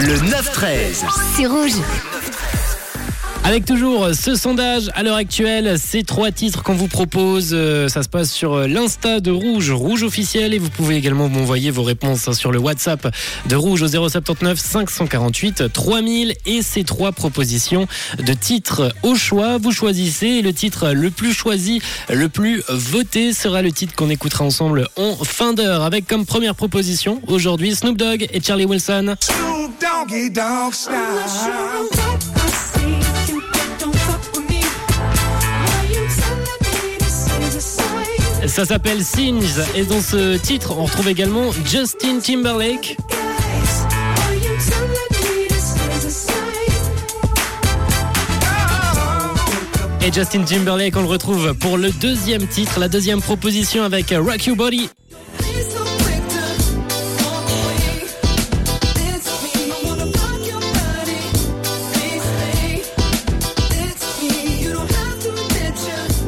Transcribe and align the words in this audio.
Le 0.00 0.14
9-13. 0.14 1.04
C'est 1.36 1.46
rouge. 1.46 1.72
Avec 3.44 3.64
toujours 3.64 4.10
ce 4.14 4.34
sondage 4.34 4.90
à 4.94 5.02
l'heure 5.02 5.16
actuelle, 5.16 5.76
ces 5.78 6.04
trois 6.04 6.30
titres 6.30 6.62
qu'on 6.62 6.74
vous 6.74 6.88
propose, 6.88 7.50
euh, 7.52 7.88
ça 7.88 8.02
se 8.02 8.08
passe 8.08 8.30
sur 8.30 8.54
euh, 8.54 8.66
l'Insta 8.66 9.18
de 9.20 9.30
Rouge, 9.30 9.70
Rouge 9.72 10.02
officiel, 10.02 10.54
et 10.54 10.58
vous 10.58 10.70
pouvez 10.70 10.96
également 10.96 11.28
m'envoyer 11.28 11.70
vos 11.70 11.82
réponses 11.82 12.28
hein, 12.28 12.32
sur 12.32 12.52
le 12.52 12.58
WhatsApp 12.58 13.12
de 13.48 13.56
Rouge 13.56 13.82
au 13.82 13.88
079 13.88 14.58
548 14.58 15.72
3000 15.72 16.34
et 16.46 16.62
ces 16.62 16.84
trois 16.84 17.12
propositions 17.12 17.88
de 18.18 18.32
titres 18.34 18.94
au 19.02 19.16
choix. 19.16 19.58
Vous 19.58 19.72
choisissez 19.72 20.42
le 20.42 20.52
titre 20.52 20.92
le 20.92 21.10
plus 21.10 21.32
choisi, 21.32 21.82
le 22.08 22.28
plus 22.28 22.62
voté 22.68 23.32
sera 23.32 23.62
le 23.62 23.72
titre 23.72 23.94
qu'on 23.96 24.10
écoutera 24.10 24.44
ensemble 24.44 24.86
en 24.96 25.16
fin 25.24 25.54
d'heure 25.54 25.82
avec 25.82 26.06
comme 26.06 26.24
première 26.24 26.54
proposition 26.54 27.20
aujourd'hui 27.26 27.74
Snoop 27.74 27.96
Dogg 27.96 28.28
et 28.32 28.40
Charlie 28.40 28.66
Wilson. 28.66 29.16
Doggy 30.00 30.30
dog 30.30 30.72
style. 30.72 30.94
Ça 38.46 38.64
s'appelle 38.64 39.04
Sings 39.04 39.58
et 39.74 39.84
dans 39.84 40.00
ce 40.00 40.38
titre 40.38 40.74
on 40.78 40.84
retrouve 40.84 41.08
également 41.08 41.50
Justin 41.66 42.20
Timberlake. 42.20 42.96
Et 50.02 50.12
Justin 50.12 50.44
Timberlake, 50.44 50.96
on 50.96 51.02
le 51.02 51.08
retrouve 51.08 51.52
pour 51.54 51.76
le 51.76 51.90
deuxième 51.90 52.46
titre, 52.46 52.80
la 52.80 52.88
deuxième 52.88 53.20
proposition 53.20 53.82
avec 53.82 54.14
Rock 54.16 54.46
Your 54.46 54.56
Body. 54.56 54.88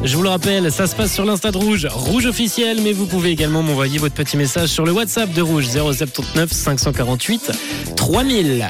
Je 0.03 0.17
vous 0.17 0.23
le 0.23 0.29
rappelle, 0.29 0.69
ça 0.71 0.85
se 0.85 0.95
passe 0.95 1.13
sur 1.13 1.23
l'Insta 1.23 1.51
de 1.51 1.57
Rouge, 1.57 1.87
Rouge 1.89 2.25
officiel, 2.25 2.79
mais 2.83 2.91
vous 2.91 3.05
pouvez 3.05 3.29
également 3.31 3.63
m'envoyer 3.63 3.99
votre 3.99 4.13
petit 4.13 4.35
message 4.35 4.69
sur 4.69 4.85
le 4.85 4.91
WhatsApp 4.91 5.31
de 5.31 5.41
Rouge 5.41 5.67
079 5.67 6.51
548 6.51 7.51
3000. 7.95 8.69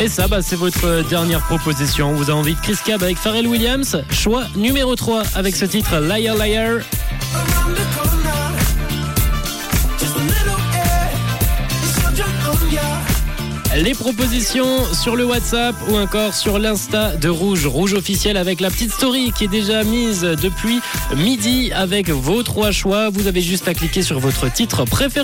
Et 0.00 0.08
ça, 0.08 0.28
bah, 0.28 0.42
c'est 0.42 0.56
votre 0.56 1.08
dernière 1.08 1.40
proposition. 1.46 2.12
Vous 2.12 2.24
avez 2.24 2.32
envie 2.32 2.54
de 2.54 2.60
Chris 2.60 2.76
Cab 2.84 3.02
avec 3.02 3.16
Pharrell 3.16 3.46
Williams. 3.46 4.02
Choix 4.10 4.44
numéro 4.54 4.94
3 4.94 5.22
avec 5.34 5.56
ce 5.56 5.64
titre 5.64 5.98
Liar 5.98 6.36
Liar. 6.36 6.80
Les 13.76 13.92
propositions 13.92 14.82
sur 14.94 15.14
le 15.14 15.26
WhatsApp 15.26 15.76
ou 15.90 15.96
encore 15.96 16.34
sur 16.34 16.58
l'Insta 16.58 17.14
de 17.16 17.28
Rouge, 17.28 17.66
Rouge 17.66 17.92
officiel 17.92 18.38
avec 18.38 18.60
la 18.60 18.70
petite 18.70 18.90
story 18.90 19.30
qui 19.36 19.44
est 19.44 19.48
déjà 19.48 19.84
mise 19.84 20.22
depuis 20.22 20.80
midi 21.16 21.70
avec 21.72 22.08
vos 22.08 22.42
trois 22.42 22.72
choix. 22.72 23.10
Vous 23.10 23.26
avez 23.26 23.42
juste 23.42 23.68
à 23.68 23.74
cliquer 23.74 24.02
sur 24.02 24.20
votre 24.20 24.50
titre 24.50 24.84
préféré. 24.84 25.08